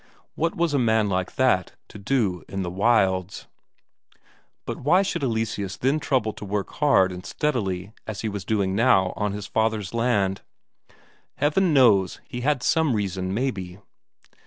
[0.33, 3.45] What was a man like that to do in the wilds?
[4.65, 8.75] But why should Eleseus then trouble to work hard and steadily as he was doing
[8.75, 10.41] now on his father's land?
[11.35, 13.77] Heaven knows, he had some reason, maybe.